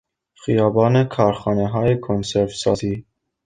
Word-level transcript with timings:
خیابان 0.41 1.03
کارخانههای 1.03 1.99
کنسرو 1.99 2.47
سازی 2.49 3.05